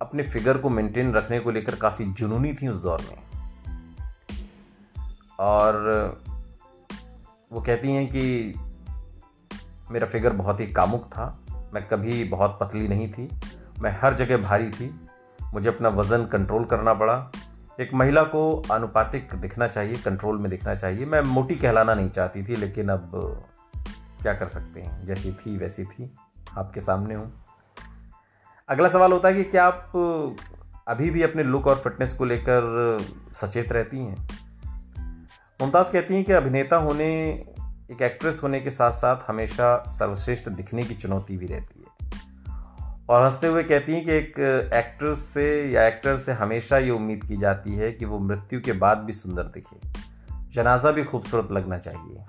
अपने 0.02 0.22
फिगर 0.22 0.58
को 0.58 0.70
मेंटेन 0.70 1.12
रखने 1.12 1.40
को 1.40 1.50
लेकर 1.50 1.74
काफ़ी 1.74 2.04
जुनूनी 2.04 2.52
थी 2.54 2.68
उस 2.68 2.82
दौर 2.82 3.00
में? 3.00 3.18
और 5.40 5.74
वो 7.52 7.60
कहती 7.60 7.92
हैं 7.92 8.06
कि 8.06 8.54
मेरा 9.90 10.06
फिगर 10.06 10.32
बहुत 10.32 10.60
ही 10.60 10.66
कामुक 10.66 11.04
था, 11.04 11.40
मैं 11.74 11.88
कभी 11.88 12.24
बहुत 12.24 12.58
पतली 12.62 12.88
नहीं 12.88 13.12
थी, 13.12 13.28
मैं 13.78 13.98
हर 14.02 14.14
जगह 14.14 14.36
भारी 14.36 14.70
थी, 14.70 15.00
मुझे 15.54 15.68
अपना 15.68 15.88
वज़न 15.88 16.26
कंट्रोल 16.26 16.64
करना 16.64 16.94
पड़ा 16.94 17.30
एक 17.80 17.94
महिला 17.94 18.22
को 18.22 18.62
अनुपातिक 18.70 19.34
दिखना 19.34 19.68
चाहिए 19.68 19.94
कंट्रोल 19.94 20.38
में 20.38 20.50
दिखना 20.50 20.74
चाहिए। 20.74 21.06
मैं 21.06 21.20
मोटी 21.20 21.54
कहलाना 21.54 21.94
नहीं 21.94 22.10
चाहती 22.10 22.42
थी, 22.42 22.56
लेकिन 22.56 22.88
अब, 22.88 23.10
क्या 24.22 24.34
कर 24.34 24.46
सकते 24.46 24.80
हैं? 24.80 25.06
जैसी 25.06 25.32
थी, 25.32 25.56
वैसी 25.56 25.84
थी। 25.84 26.14
आपके 26.58 26.80
सामने 26.80 27.14
हूँ। 27.14 27.44
अगला 28.68 28.88
सवाल 28.88 29.12
होता 29.12 29.28
है 29.28 29.34
कि 29.34 29.44
क्या 29.44 29.66
आप 29.66 29.92
अभी 30.88 31.10
भी 31.10 31.22
अपने 31.22 31.42
लुक 31.42 31.66
और 31.66 31.74
फिटनेस 31.74 32.14
को 32.14 32.24
लेकर 32.24 32.98
सचेत 33.34 33.72
रहती 33.72 33.98
हैं? 33.98 34.28
मुमताज़ 35.62 35.92
कहती 35.92 36.14
हैं 36.14 36.24
कि 36.24 36.32
अभिनेता 36.32 36.76
होने, 36.76 37.28
एक 37.90 38.02
एक्ट्रेस 38.02 38.40
होने 38.42 38.60
के 38.60 38.70
साथ 38.70 38.92
साथ 38.92 39.16
हमेशा 39.26 39.84
सर्वश्रेष्ठ 39.88 40.48
दिखने 40.48 40.82
की 40.82 40.94
चुनौती 40.94 41.36
भी 41.36 41.46
रहती 41.46 41.77
है। 41.77 41.77
और 43.10 43.22
हँसते 43.22 43.46
हुए 43.46 43.62
कहती 43.62 43.92
हैं 43.92 44.04
कि 44.04 44.12
एक 44.12 44.34
एक्ट्रेस 44.74 45.18
से 45.18 45.70
या 45.70 45.86
एक्टर 45.86 46.18
से 46.18 46.32
हमेशा 46.32 46.78
ये 46.78 46.90
उम्मीद 46.90 47.24
की 47.24 47.36
जाती 47.36 47.72
है 47.72 47.92
कि 47.92 48.04
वो 48.04 48.18
मृत्यु 48.18 48.60
के 48.60 48.72
बाद 48.72 48.98
भी 48.98 49.12
सुंदर 49.12 49.42
दिखे। 49.42 49.80
जनाजा 50.52 50.90
भी 50.90 51.04
खूबसूरत 51.04 51.48
लगना 51.52 51.78
चाहिए। 51.78 52.24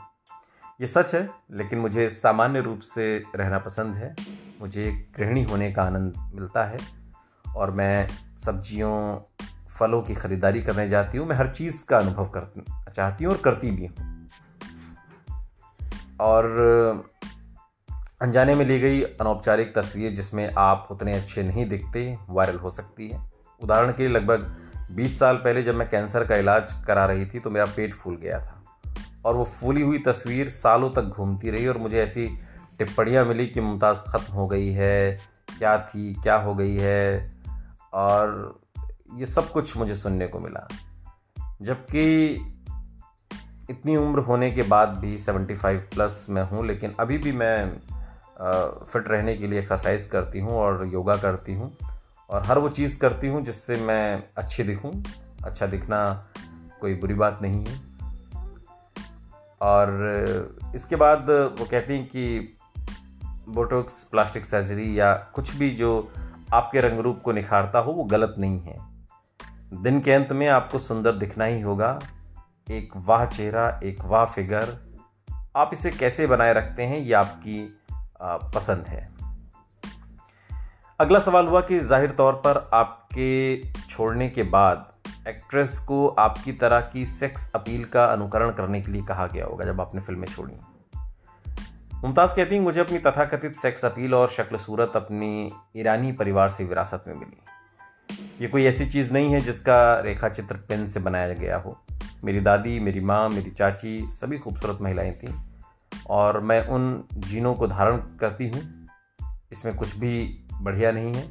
ये 0.81 0.88
सच 0.88 1.15
है, 1.15 1.29
लेकिन 1.51 1.79
मुझे 1.79 2.09
सामान्य 2.09 2.62
रूप 2.62 2.79
से 2.79 3.24
रहना 3.36 3.57
पसंद 3.57 3.95
है। 3.95 4.15
मुझे 4.62 5.12
गृहिणी 5.17 5.43
होने 5.43 5.71
का 5.71 5.83
आनंद 5.83 6.31
मिलता 6.36 6.65
है 6.65 6.77
और 7.55 7.71
मैं 7.71 8.07
सब्जियों, 8.38 9.17
फलों 9.79 10.01
की 10.01 10.15
ख़रीदारी 10.15 10.62
करने 10.62 10.89
जाती 10.89 11.17
हूँ। 11.17 11.27
मैं 11.27 11.36
हर 11.36 11.48
चीज़ 11.48 11.86
का 11.86 11.98
अनुभव 11.98 12.25
कर 12.25 12.65
चाहती 12.91 13.24
हूँ 13.24 13.33
और 13.33 13.41
करती 13.41 13.71
भी 13.71 13.86
हूँ। 13.86 14.29
और 16.19 16.43
अनजाने 18.21 18.55
में 18.55 18.65
ली 18.65 18.79
गई 18.79 19.01
अनौपचारिक 19.01 19.75
तस्वीर 19.75 20.11
जिसमें 20.11 20.53
आप 20.57 20.88
उतने 20.91 21.13
अच्छे 21.13 21.43
नहीं 21.43 21.69
दिखते, 21.69 22.17
वायरल 22.29 22.57
हो 22.57 22.69
सकती 22.69 23.09
है। 23.09 23.31
उदाहरण 23.63 23.91
के 23.91 24.03
लिए, 24.03 24.11
लगभग 24.11 24.55
20 24.91 25.19
साल 25.19 25.35
पहले 25.35 25.63
जब 25.63 25.75
मैं 25.75 25.89
कैंसर 25.89 26.25
का 26.25 26.35
इलाज 26.35 26.73
करा 26.88 27.05
रही 27.05 27.25
थी 27.25 27.39
तो 27.39 27.49
मेरा 27.49 27.65
पेट 27.65 27.93
फूल 27.93 28.15
गया 28.15 28.39
था। 28.39 28.63
और 29.25 29.35
वो 29.35 29.45
फूली 29.45 29.81
हुई 29.81 29.99
तस्वीर 29.99 30.49
सालों 30.49 30.89
तक 30.89 31.01
घूमती 31.01 31.49
रही 31.49 31.67
और 31.67 31.77
मुझे 31.77 32.03
ऐसी 32.03 32.27
टिप्पणियाँ 32.77 33.25
मिली 33.25 33.47
कि 33.47 33.61
मुमताज़ 33.61 33.97
ख़त्म 33.97 34.33
हो 34.33 34.47
गई 34.47 34.69
है, 34.69 35.19
क्या 35.59 35.77
थी, 35.77 36.13
क्या 36.13 36.35
हो 36.35 36.55
गई 36.55 36.75
है? 36.75 37.31
और 37.93 38.59
ये 39.15 39.25
सब 39.25 39.51
कुछ 39.51 39.77
मुझे 39.77 39.95
सुनने 39.95 40.27
को 40.27 40.39
मिला। 40.39 40.67
जबकि 41.61 42.33
इतनी 43.69 43.95
उम्र 43.95 44.19
होने 44.19 44.51
के 44.51 44.63
बाद 44.63 44.89
भी 44.89 45.17
75 45.17 45.77
प्लस 45.77 46.25
मैं 46.29 46.43
हूँ, 46.43 46.67
लेकिन 46.67 46.95
अभी 46.99 47.17
भी 47.17 47.31
मैं 47.31 47.73
फिट 48.39 49.08
रहने 49.08 49.36
के 49.36 49.48
लिए 49.48 49.60
एक्सरसाइज 49.60 50.05
करती 50.05 50.39
हूँ 50.39 50.51
और 50.51 50.88
योगा 50.93 51.15
करती 51.15 51.53
हूँ 51.53 51.77
और 52.29 52.46
हर 52.46 52.58
वो 52.58 52.69
चीज़ 52.69 53.00
करती 53.00 53.27
हूँ 53.27 53.41
जिससे 53.41 53.75
मैं 53.75 54.24
अच्छी 54.38 54.63
दिखूँ। 54.63 54.91
अच्छा 55.46 55.65
दिखना 55.65 56.27
कोई 56.81 56.93
बुरी 56.93 57.13
बात 57.13 57.39
नहीं 57.41 57.65
है। 57.65 57.77
और 59.62 60.72
इसके 60.75 60.96
बाद 60.96 61.29
वो 61.29 61.65
कहती 61.65 61.93
हैं 61.93 62.05
कि 62.05 62.55
बोटोक्स 63.50 64.03
प्लास्टिक 64.03 64.46
सर्जरी 64.46 65.00
या 65.00 65.13
कुछ 65.13 65.55
भी 65.55 65.69
जो 65.69 66.12
आपके 66.53 66.79
रंग 66.79 67.00
रूप 67.00 67.22
को 67.22 67.31
निखारता 67.31 67.79
हो 67.79 67.91
वो 67.91 68.03
गलत 68.03 68.36
नहीं 68.38 68.60
है। 68.60 68.77
दिन 69.84 70.01
के 70.01 70.13
अंत 70.13 70.31
में 70.31 70.48
आपको 70.48 70.79
सुंदर 70.79 71.12
दिखना 71.12 71.46
ही 71.46 71.62
होगा। 71.62 72.00
एक 72.72 72.93
वाह 72.96 73.25
चेहरा, 73.25 73.79
एक 73.84 74.03
वाह 74.05 74.25
फिगर। 74.25 74.77
आप 75.55 75.69
इसे 75.74 75.91
कैसे 75.91 76.27
बनाए 76.27 76.53
रखते 76.53 76.84
हैं 76.84 76.98
ये 76.98 77.13
आपकी 77.13 77.78
पसंद 78.21 78.85
है। 78.88 79.07
अगला 80.99 81.19
सवाल 81.19 81.47
हुआ 81.47 81.61
कि 81.61 81.79
ज़ाहिर 81.79 82.11
तौर 82.11 82.33
पर 82.33 82.69
आपके 82.73 83.71
छोड़ने 83.89 84.29
के 84.29 84.43
बाद 84.43 84.88
एक्ट्रेस 85.27 85.79
को 85.79 86.07
आपकी 86.07 86.51
तरह 86.53 86.79
की 86.79 87.05
सेक्स 87.05 87.51
अपील 87.55 87.83
का 87.83 88.05
अनुकरण 88.05 88.51
करने 88.51 88.81
के 88.81 88.91
लिए 88.91 89.01
कहा 89.01 89.27
गया 89.27 89.45
होगा 89.45 89.65
जब 89.65 89.81
आपने 89.81 90.01
फ़िल्में 90.01 90.27
छोड़ी। 90.27 90.53
मुमताज़ 91.95 92.35
कहती 92.35 92.55
हैं, 92.55 92.61
मुझे 92.61 92.79
अपनी 92.79 92.97
तथाकथित 92.97 93.55
सेक्स 93.55 93.85
अपील 93.85 94.13
और 94.13 94.29
शक्ल 94.29 94.57
सूरत 94.57 94.91
अपनी 94.95 95.51
ईरानी 95.77 96.11
परिवार 96.11 96.49
से 96.49 96.63
विरासत 96.63 97.03
में 97.07 97.15
मिली। 97.15 97.41
ये 98.41 98.47
कोई 98.47 98.65
ऐसी 98.65 98.85
चीज़ 98.85 99.13
नहीं 99.13 99.33
है 99.33 99.41
जिसका 99.41 99.99
रेखा 99.99 100.29
चित्र 100.29 100.55
पेन 100.55 100.89
से 100.89 100.99
बनाया 100.99 101.33
गया 101.33 101.57
हो। 101.57 101.77
मेरी 102.23 102.39
दादी, 102.39 102.79
मेरी 102.79 102.99
माँ, 102.99 103.29
मेरी 103.29 103.49
चाची, 103.49 104.07
सभी 104.11 104.38
खूबसूरत 104.38 104.77
महिलाएँ 104.81 105.13
थीं। 105.13 105.48
और 106.10 106.39
मैं 106.39 106.62
उन 106.67 107.03
जीनों 107.17 107.53
को 107.55 107.67
धारण 107.67 107.98
करती 108.19 108.50
हूँ। 108.50 108.62
इसमें 109.51 109.75
कुछ 109.75 109.96
भी 109.96 110.43
बढ़िया 110.62 110.91
नहीं 110.91 111.13
है। 111.13 111.27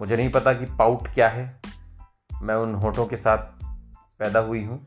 मुझे 0.00 0.16
नहीं 0.16 0.30
पता 0.30 0.52
कि 0.52 0.66
पाउट 0.78 1.08
क्या 1.08 1.28
है। 1.28 1.60
मैं 2.42 2.54
उन 2.54 2.74
होठों 2.74 3.06
के 3.06 3.16
साथ 3.16 3.38
पैदा 4.20 4.40
हुई 4.40 4.64
हूँ 4.64 4.86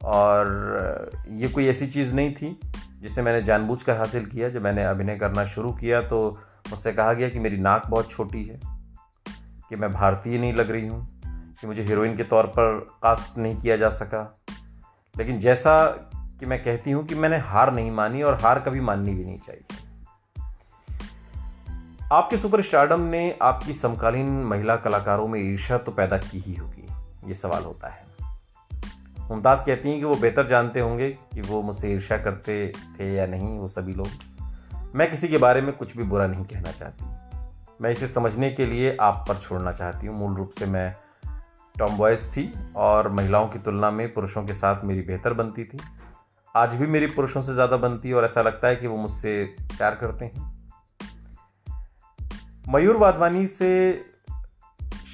और 0.00 1.10
ये 1.28 1.48
कोई 1.48 1.66
ऐसी 1.66 1.86
चीज़ 1.86 2.14
नहीं 2.14 2.34
थी 2.34 2.58
जिसे 3.00 3.22
मैंने 3.22 3.42
जानबूझकर 3.42 3.96
हासिल 3.96 4.26
किया। 4.26 4.48
जब 4.48 4.62
मैंने 4.62 4.84
अभिनय 4.84 5.16
करना 5.16 5.44
शुरू 5.46 5.72
किया 5.72 6.00
तो 6.02 6.38
मुझसे 6.70 6.92
कहा 6.92 7.12
गया 7.12 7.28
कि 7.28 7.38
मेरी 7.38 7.56
नाक 7.56 7.86
बहुत 7.86 8.10
छोटी 8.10 8.44
है, 8.44 8.60
कि 9.68 9.76
मैं 9.76 9.92
भारतीय 9.92 10.38
नहीं 10.38 10.52
लग 10.54 10.70
रही 10.70 10.86
हूँ, 10.86 11.06
कि 11.60 11.66
मुझे 11.66 11.82
हीरोइन 11.82 12.16
के 12.16 12.24
तौर 12.24 12.46
पर 12.46 12.78
कास्ट 13.02 13.38
नहीं 13.38 13.56
किया 13.56 13.76
जा 13.76 13.88
सका। 13.90 14.22
लेकिन 15.14 15.38
जैसा 15.38 15.74
कि 16.40 16.46
मैं 16.46 16.62
कहती 16.62 16.90
हूँ 16.90 17.04
कि 17.06 17.14
मैंने 17.14 17.38
हार 17.38 17.72
नहीं 17.72 17.90
मानी 17.90 18.22
और 18.22 18.34
हार 18.34 18.60
कभी 18.60 18.80
माननी 18.80 19.14
भी 19.14 19.24
नहीं 19.24 19.38
चाहिए। 19.38 19.84
आपके 22.12 22.36
सुपर 22.36 22.60
स्टार्डम 22.62 23.00
ने 23.00 23.38
आपकी 23.42 23.72
समकालीन 23.72 24.28
महिला 24.44 24.76
कलाकारों 24.76 25.28
में 25.28 25.40
ईर्षा 25.40 25.78
तो 25.78 25.92
पैदा 25.92 26.18
की 26.18 26.38
ही 26.38 26.54
होगी, 26.54 26.86
ये 27.26 27.34
सवाल 27.34 27.64
होता 27.64 27.88
है। 27.88 28.04
मुमताज़ 29.20 29.64
कहती 29.66 29.88
हैं 29.88 29.98
कि 29.98 30.04
वो 30.04 30.14
बेहतर 30.14 30.46
जानते 30.46 30.80
होंगे 30.80 31.10
कि 31.10 31.40
वो 31.40 31.62
मुझसे 31.62 31.92
ईर्षा 31.92 32.16
करते 32.16 32.72
थे 33.00 33.12
या 33.14 33.26
नहीं, 33.26 33.58
वो 33.58 33.68
सभी 33.68 33.94
लोग। 33.94 34.94
मैं 34.94 35.10
किसी 35.10 35.28
के 35.28 35.38
बारे 35.38 35.60
में 35.60 35.72
कुछ 35.72 35.96
भी 35.96 36.04
बुरा 36.04 36.26
नहीं 36.26 36.44
कहना 36.44 36.72
चाहती। 36.72 37.04
मैं 37.80 37.90
इसे 37.90 38.08
समझने 38.08 38.50
के 38.50 38.66
लिए 38.66 38.96
आप 39.00 39.24
पर 39.28 39.34
छोड़ना 39.34 39.72
चाहती 39.72 40.06
हूँ। 40.06 40.16
मूल 40.18 40.34
रूप 40.34 40.50
से 40.50 40.66
मैं 40.66 40.94
टॉम 41.74 41.96
बॉयस 41.96 42.26
थी 42.26 42.52
और 42.76 43.08
महिलाओं 43.08 43.48
की 43.48 43.58
तुलना 43.58 43.90
में 43.90 44.12
पुरुषों 44.14 44.44
के 44.44 44.54
साथ 44.54 44.84
मेरी 44.84 45.02
बेहतर 45.02 45.32
बनती 45.32 45.64
थी। 45.64 45.78
आज 46.56 46.74
भी 46.74 46.86
मेरी 46.86 47.06
पुरुषों 47.06 47.40
से 47.42 47.54
ज़्यादा 47.54 47.76
बनती 47.76 48.08
है 48.08 48.14
और 48.14 48.24
ऐसा 48.24 48.42
लगता 48.42 48.68
है 48.68 48.76
कि 48.76 48.86
वो 48.86 48.96
मुझसे 48.96 49.32
प्यार 49.60 49.94
करते 49.94 50.24
हैं। 50.24 50.68
मयूर 52.68 52.96
वाधवानी 52.96 53.46
से 53.46 53.68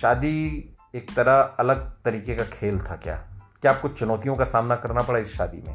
शादी 0.00 0.34
एक 0.94 1.10
तरह 1.16 1.40
अलग 1.58 1.80
तरीके 2.04 2.34
का 2.34 2.44
खेल 2.44 2.78
था 2.80 2.96
क्या? 2.96 3.16
क्या 3.62 3.72
आपको 3.72 3.88
चुनौतियों 3.88 4.36
का 4.36 4.44
सामना 4.44 4.76
करना 4.76 5.02
पड़ा 5.02 5.18
इस 5.18 5.34
शादी 5.34 5.62
में? 5.66 5.74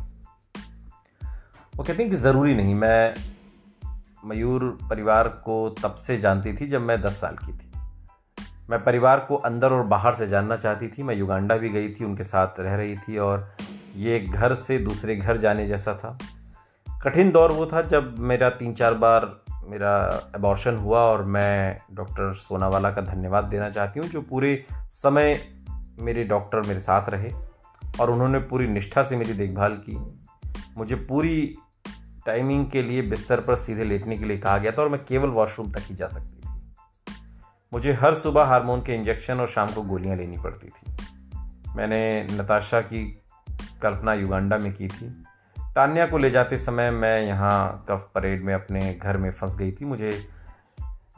वो 1.76 1.84
कहते 1.84 2.04
हैं 2.04 2.12
कि 2.12 2.18
ज़रूरी 2.18 2.56
नहीं, 2.56 2.76
मैं 2.76 3.16
मयूर 4.26 4.78
परिवार 4.90 5.28
को 5.28 5.70
तब 5.84 5.96
से 5.96 6.18
जानती 6.18 6.54
थी 6.54 6.68
जब 6.68 6.82
मैं 6.82 7.02
दस 7.02 7.22
साल 7.22 7.36
की 7.36 7.54
थी। 7.54 7.72
मैं 8.70 8.84
परिवार 8.84 9.20
को 9.20 9.36
अंदर 9.36 9.74
और 9.74 9.84
बाहर 9.86 10.14
से 10.14 10.28
जानना 10.28 10.56
चाहती 10.58 10.88
थी, 10.88 11.04
मैं 11.04 11.16
युगांडा 11.16 11.58
भी 11.58 11.70
गई 11.70 11.90
थी, 11.90 12.06
उनके 12.06 12.24
साथ 12.24 12.60
रह 12.60 12.76
रही 12.76 12.98
थी 12.98 13.18
और 13.18 13.50
ये 13.98 14.20
घर 14.20 14.54
से 14.54 14.78
दूसरे 14.80 15.16
घर 15.16 15.38
जाने 15.38 15.68
जैसा 15.68 15.94
था। 15.94 16.18
कठिन 17.04 17.32
दौर 17.32 17.52
वो 17.52 17.66
था 17.66 17.82
जब 17.82 18.20
मेरा 18.20 18.50
तीन 18.50 18.74
चार 18.74 18.94
बार 18.94 19.26
मेरा 19.64 19.96
अबॉर्शन 20.36 20.76
हुआ 20.76 21.00
और 21.00 21.24
मैं 21.26 21.82
डॉक्टर 21.94 22.34
सोनावाला 22.34 22.92
का 22.92 23.02
धन्यवाद 23.02 23.44
देना 23.44 23.70
चाहती 23.70 24.00
हूँ, 24.00 24.08
जो 24.08 24.22
पूरे 24.22 24.66
समय 24.92 25.40
मेरे 26.00 26.24
डॉक्टर 26.24 26.62
मेरे 26.62 26.80
साथ 26.80 27.10
रहे 27.10 27.32
और 28.00 28.12
उन्होंने 28.12 28.40
पूरी 28.40 28.68
निष्ठा 28.68 29.04
से 29.04 29.16
मेरी 29.16 29.34
देखभाल 29.34 29.78
की। 29.90 29.98
मुझे 30.78 30.96
पूरी 30.96 31.56
टाइमिंग 32.26 32.66
के 32.72 32.82
लिए 32.84 33.02
बिस्तर 33.02 33.42
पर 33.42 33.56
सीधे 33.56 33.84
लेटने 33.84 34.18
के 34.18 34.26
लिए 34.26 34.38
कहा 34.38 34.58
गया 34.58 34.72
था 34.72 34.82
और 34.82 34.90
मैं 34.90 35.04
केवल 35.06 35.30
वॉशरूम 35.30 35.72
तक 35.72 35.82
ही 35.82 35.96
जा 35.96 36.08
सकती 36.08 36.36
थी। 36.36 36.62
मुझे 37.74 37.94
हर 37.94 38.16
सुबह 38.16 38.44
हार्मोन 38.44 38.82
के 38.82 38.96
इंजेक्शन 38.96 39.40
और 39.40 39.48
शाम 39.48 39.68
को 39.68 39.82
गोलियाँ 39.82 40.18
लेनी 40.18 40.38
पड़ती 40.38 40.68
थी। 40.68 40.96
मैंने 41.76 42.28
नताशा 42.32 42.82
की 42.82 43.22
कल्पना 43.82 44.14
युगांडा 44.14 44.58
में 44.58 44.74
की 44.74 44.88
थी। 44.88 45.10
तान्या 45.76 46.06
को 46.08 46.18
ले 46.18 46.30
जाते 46.30 46.58
समय 46.58 46.92
मैं 46.92 47.22
यहाँ 47.22 47.86
कफ 47.90 48.10
परेड 48.16 48.44
में 48.44 48.54
अपने 48.54 48.94
घर 48.94 49.18
में 49.18 49.32
फंस 49.32 49.58
गई 49.58 49.72
थी। 49.72 49.86
मुझे 49.86 50.12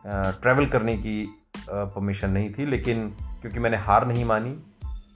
ट्रैवल 0.05 0.65
करने 0.65 0.95
की 0.97 1.23
परमिशन 1.69 2.29
नहीं 2.29 2.53
थी, 2.53 2.65
लेकिन 2.65 3.09
क्योंकि 3.41 3.59
मैंने 3.59 3.77
हार 3.77 4.07
नहीं 4.07 4.25
मानी, 4.25 4.57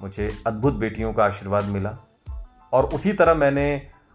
मुझे 0.01 0.29
अद्भुत 0.47 0.73
बेटियों 0.73 1.13
का 1.13 1.25
आशीर्वाद 1.25 1.65
मिला। 1.65 1.97
और 2.73 2.85
उसी 2.85 3.13
तरह 3.13 3.33
मैंने 3.33 3.65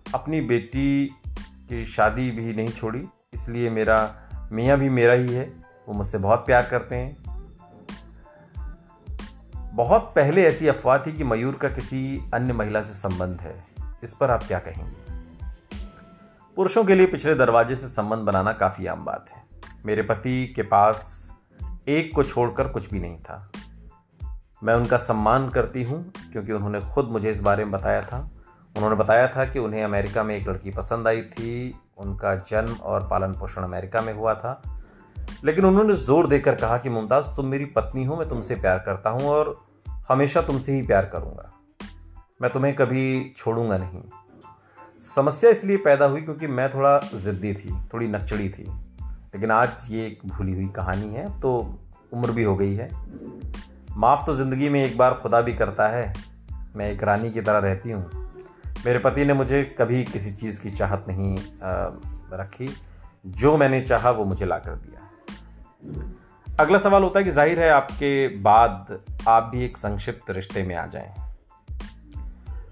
अपनी 0.06 0.40
बेटी 0.40 1.06
की 1.28 1.85
शादी 1.87 2.30
भी 2.30 2.54
नहीं 2.54 2.68
छोड़ी, 2.68 3.04
इसलिए 3.35 3.70
मेरा, 3.70 3.99
मियाँ 4.52 4.78
भी 4.78 4.88
मेरा 4.90 5.12
ही 5.12 5.32
है, 5.35 5.44
वो 5.88 5.94
मुझसे 5.94 6.18
बहुत 6.18 6.47
प्यार 6.47 6.66
करते 6.70 6.97
हैं। 6.97 7.16
बहुत 9.78 10.12
पहले 10.16 10.44
ऐसी 10.44 10.68
अफवाह 10.68 10.99
थी 10.99 11.12
कि 11.12 11.25
मयूर 11.25 11.54
का 11.54 11.68
किसी 11.68 12.30
अन्य 12.35 12.52
महिला 12.52 12.82
से 12.82 12.92
संबंध 12.92 13.40
है। 13.40 13.64
इस 14.02 14.14
पर 14.14 14.30
आप 14.30 14.42
क्या 14.42 14.58
कहेंगे? 14.58 14.97
पुरुषों 16.56 16.85
के 16.85 16.94
लिए 16.94 17.06
पिछले 17.06 17.35
दरवाजे 17.35 17.76
से 17.76 17.88
संबंध 17.88 18.20
बनाना 18.20 18.52
काफ़ी 18.52 18.87
आम 18.87 19.04
बात 19.04 19.26
है। 19.30 19.42
मेरे 19.87 20.02
पति 20.02 20.52
के 20.56 20.62
पास 20.62 21.32
एक 21.88 22.14
को 22.14 22.23
छोड़कर 22.23 22.68
कुछ 22.68 22.90
भी 22.90 23.00
नहीं 23.00 23.18
था। 23.18 23.52
मैं 24.64 24.75
उनका 24.75 24.97
सम्मान 24.97 25.49
करती 25.49 25.82
हूँ, 25.82 26.12
क्योंकि 26.32 26.52
उन्होंने 26.52 26.80
खुद 26.80 27.04
मुझे 27.04 27.30
इस 27.30 27.40
बारे 27.40 27.64
में 27.64 27.73
बताया 27.73 28.02
था। 28.02 28.30
उन्होंने 28.76 28.97
बताया 28.97 29.28
था 29.28 29.44
कि 29.44 29.58
उन्हें 29.58 29.85
अमेरिका 29.85 30.23
में 30.23 30.37
एक 30.37 30.49
लड़की 30.49 30.70
पसंद 30.70 31.08
आई 31.08 31.23
थी। 31.23 31.78
उनका 31.99 32.35
जन्म 32.35 32.73
और 32.75 33.08
पालन 33.08 33.32
पोषण 33.32 33.62
अमेरिका 33.62 34.00
में 34.00 34.14
हुआ 34.14 34.35
था। 34.35 34.62
लेकिन 35.44 35.64
उन्होंने 35.64 35.94
ज़ोर 35.94 36.26
देकर 36.26 36.54
कहा 36.54 36.78
कि, 36.78 36.88
मुमताज़, 36.88 37.26
तुम 37.37 37.47
मेरी 37.47 37.64
पत्नी 37.64 38.04
हो, 38.04 38.16
मैं 38.16 38.28
तुमसे 38.28 38.54
प्यार 38.54 38.78
करता 38.78 39.11
हूँ 39.11 39.23
और 39.23 39.67
हमेशा 40.08 40.42
तुमसे 40.42 40.72
ही 40.72 40.82
प्यार 40.82 41.06
करूँगा। 41.06 41.52
मैं 42.42 42.50
तुम्हें 42.52 42.74
कभी 42.74 43.34
छोड़ूँगा 43.36 43.76
नहीं। 43.76 44.02
समस्या 45.00 45.50
इसलिए 45.50 45.76
पैदा 45.76 46.06
हुई 46.06 46.20
क्योंकि 46.20 46.46
मैं 46.46 46.68
थोड़ा 46.74 46.98
ज़िद्दी 47.14 47.52
थी 47.54 47.72
थोड़ी 47.92 48.08
नकचड़ी 48.08 48.48
थी। 48.48 48.64
लेकिन 49.34 49.50
आज 49.50 49.86
ये 49.90 50.06
एक 50.06 50.20
भूली 50.26 50.52
हुई 50.52 50.68
कहानी 50.68 51.14
है 51.14 51.28
तो 51.40 51.78
उम्र 52.12 52.30
भी 52.30 52.42
हो 52.42 52.56
गई 52.56 52.74
है। 52.74 52.88
माफ़ 53.96 54.26
तो 54.26 54.34
ज़िंदगी 54.34 54.68
में 54.68 54.84
एक 54.84 54.96
बार 54.98 55.14
खुदा 55.14 55.40
भी 55.40 55.54
करता 55.54 55.88
है। 55.88 56.12
मैं 56.76 56.90
एक 56.90 57.02
रानी 57.02 57.30
की 57.30 57.40
तरह 57.40 57.58
रहती 57.58 57.90
हूँ। 57.90 58.10
मेरे 58.86 58.98
पति 58.98 59.24
ने 59.24 59.34
मुझे 59.34 59.62
कभी 59.78 60.02
किसी 60.04 60.32
चीज़ 60.32 60.60
की 60.62 60.70
चाहत 60.70 61.04
नहीं 61.08 61.36
आ, 61.36 61.40
रखी। 62.32 62.68
जो 63.26 63.56
मैंने 63.56 63.80
चाहा 63.80 64.10
वो 64.10 64.24
मुझे 64.24 64.46
ला 64.46 64.58
कर 64.58 64.74
दिया। 64.76 65.00
अगला 66.60 66.78
सवाल 66.78 67.02
होता 67.02 67.18
है 67.18 67.24
कि 67.24 67.30
ज़ाहिर 67.30 67.60
है 67.60 67.68
आपके 67.70 68.28
बाद 68.42 68.98
आप 69.28 69.42
भी 69.52 69.64
एक 69.64 69.76
संक्षिप्त 69.76 70.30
रिश्ते 70.30 70.62
में 70.62 70.74
आ 70.76 70.86
जाएँ। 70.86 71.12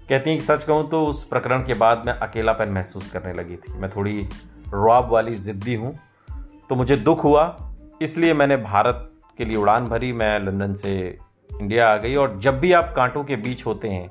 कहती 0.09 0.29
हैं 0.29 0.39
कि 0.39 0.45
सच 0.45 0.63
कहूँ 0.63 0.89
तो 0.89 1.03
उस 1.05 1.23
प्रकरण 1.23 1.65
के 1.65 1.73
बाद 1.75 2.03
मैं 2.05 2.13
अकेलापन 2.15 2.69
महसूस 2.69 3.09
करने 3.11 3.33
लगी 3.33 3.55
थी। 3.57 3.73
मैं 3.73 3.89
थोड़ी 3.91 4.27
रॉब 4.73 5.09
वाली 5.11 5.35
ज़िद्दी 5.37 5.75
हूँ 5.75 5.95
तो 6.69 6.75
मुझे 6.75 6.97
दुख 6.97 7.23
हुआ। 7.23 7.45
इसलिए 8.01 8.33
मैंने 8.33 8.57
भारत 8.57 9.09
के 9.37 9.45
लिए 9.45 9.57
उड़ान 9.57 9.87
भरी, 9.87 10.11
मैं 10.13 10.39
लंदन 10.39 10.75
से 10.75 10.97
इंडिया 11.51 11.89
आ 11.89 11.95
गई 11.97 12.15
और 12.15 12.37
जब 12.39 12.59
भी 12.59 12.71
आप 12.73 12.93
कांटों 12.95 13.23
के 13.23 13.35
बीच 13.37 13.65
होते 13.65 13.89
हैं 13.89 14.07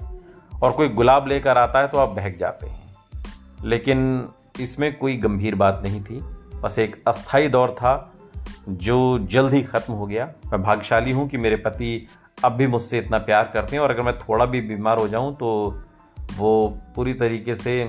और 0.52 0.72
कोई 0.72 0.88
गुलाब 0.90 1.28
लेकर 1.28 1.58
आता 1.58 1.80
है 1.80 1.88
तो 1.88 1.98
आप 1.98 2.16
बहक 2.16 2.36
जाते 2.38 2.66
हैं। 2.66 3.64
लेकिन 3.64 4.28
इसमें 4.60 4.94
कोई 4.98 5.16
गंभीर 5.18 5.54
बात 5.56 5.80
नहीं 5.84 6.02
थी, 6.02 6.20
बस 6.56 6.78
एक 6.78 7.02
अस्थाई 7.08 7.48
दौर 7.48 7.70
था 7.72 7.96
जो 8.68 9.18
जल्द 9.30 9.54
ही 9.54 9.62
ख़त्म 9.62 9.94
हो 9.94 10.06
गया। 10.06 10.24
मैं 10.52 10.62
भाग्यशाली 10.62 11.12
हूँ 11.12 11.28
कि 11.28 11.36
मेरे 11.36 11.56
पति 11.56 12.06
अब 12.44 12.52
भी 12.52 12.66
मुझसे 12.66 12.98
इतना 12.98 13.18
प्यार 13.18 13.50
करते 13.54 13.76
हैं 13.76 13.82
और 13.82 13.90
अगर 13.90 14.02
मैं 14.02 14.18
थोड़ा 14.18 14.46
भी 14.46 14.60
बीमार 14.60 14.98
हो 14.98 15.08
जाऊँ 15.08 15.34
तो 15.36 15.48
वो 16.36 16.78
पूरी 16.96 17.14
तरीके 17.14 17.54
से 17.54 17.82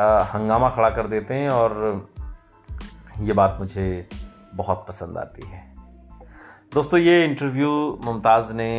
हंगामा 0.00 0.70
खड़ा 0.70 0.90
कर 0.90 1.06
देते 1.06 1.34
हैं 1.34 1.50
और 1.50 2.08
ये 3.20 3.32
बात 3.32 3.56
मुझे 3.60 4.08
बहुत 4.54 4.84
पसंद 4.88 5.18
आती 5.18 5.46
है। 5.46 5.64
दोस्तों, 6.74 7.00
ये 7.00 7.24
इंटरव्यू 7.24 7.70
मुमताज़ 8.04 8.52
ने 8.52 8.70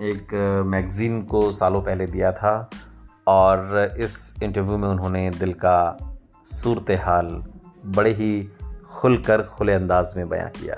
एक 0.00 0.34
मैगज़ीन 0.66 1.22
को 1.22 1.50
सालों 1.52 1.82
पहले 1.82 2.06
दिया 2.06 2.32
था 2.32 2.70
और 3.26 3.94
इस 3.98 4.34
इंटरव्यू 4.42 4.78
में 4.78 4.88
उन्होंने 4.88 5.30
दिल 5.30 5.52
का 5.52 5.96
सूरत 6.46 6.90
हाल 7.00 7.26
बड़े 7.86 8.10
ही 8.10 8.48
खुलकर 8.94 9.42
खुले 9.42 9.72
अंदाज 9.72 10.14
में 10.16 10.28
बयां 10.28 10.48
किया। 10.48 10.76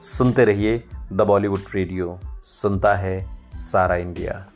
सुनते 0.00 0.44
रहिए 0.44 0.84
द 1.12 1.20
बॉलीवुड 1.20 1.60
रेडियो, 1.74 2.20
सुनता 2.44 2.94
है 2.94 3.36
सारा 3.54 3.96
इंडिया। 3.96 4.46